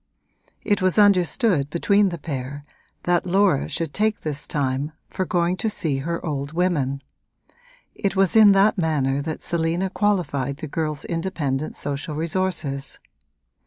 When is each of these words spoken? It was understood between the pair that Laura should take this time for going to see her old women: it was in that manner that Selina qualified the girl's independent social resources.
It 0.63 0.81
was 0.81 0.97
understood 0.97 1.69
between 1.69 2.09
the 2.09 2.17
pair 2.17 2.65
that 3.03 3.27
Laura 3.27 3.69
should 3.69 3.93
take 3.93 4.21
this 4.21 4.47
time 4.47 4.93
for 5.11 5.25
going 5.25 5.57
to 5.57 5.69
see 5.69 5.99
her 5.99 6.25
old 6.25 6.53
women: 6.53 7.03
it 7.93 8.15
was 8.15 8.35
in 8.35 8.51
that 8.53 8.79
manner 8.79 9.21
that 9.21 9.43
Selina 9.43 9.91
qualified 9.91 10.57
the 10.57 10.65
girl's 10.67 11.05
independent 11.05 11.75
social 11.75 12.15
resources. 12.15 12.97